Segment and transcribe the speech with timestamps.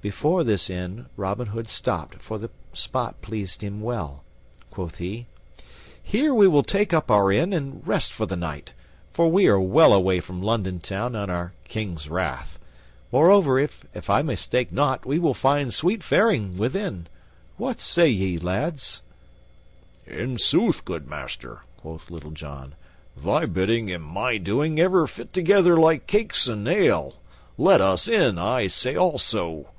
[0.00, 4.22] Before this inn Robin Hood stopped, for the spot pleased him well.
[4.70, 5.26] Quoth he,
[6.00, 8.74] "Here will we take up our inn and rest for the night,
[9.10, 12.60] for we are well away from London Town and our King's wrath.
[13.10, 17.08] Moreover, if I mistake not, we will find sweet faring within.
[17.56, 19.02] What say ye, lads?"
[20.06, 22.76] "In sooth, good master," quoth Little John,
[23.16, 27.16] "thy bidding and my doing ever fit together like cakes and ale.
[27.58, 29.70] Let us in, I say also."